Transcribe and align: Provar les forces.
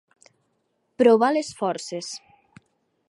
Provar 1.03 1.29
les 1.37 1.53
forces. 1.59 2.11